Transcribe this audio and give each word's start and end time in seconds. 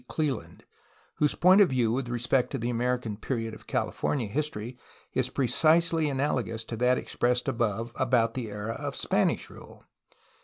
Cleland, 0.07 0.65
whose 1.17 1.35
point 1.35 1.61
of 1.61 1.69
view 1.69 1.91
with 1.91 2.09
respect 2.09 2.49
to 2.49 2.57
the 2.57 2.71
American 2.71 3.17
period 3.17 3.53
of 3.53 3.67
California 3.67 4.25
history 4.25 4.79
is 5.13 5.29
precisely 5.29 6.09
analagous 6.09 6.63
to 6.63 6.75
that 6.77 6.97
expressed 6.97 7.47
above 7.47 7.93
about 7.95 8.33
the 8.33 8.49
era 8.49 8.73
of 8.73 8.95
Spanish 8.97 9.47
rule. 9.51 9.85